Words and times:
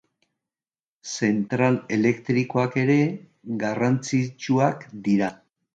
Zentral 1.11 1.77
elektrikoak 1.99 2.81
ere 2.85 2.99
garrantzitsuak 3.67 4.87
dira. 5.09 5.35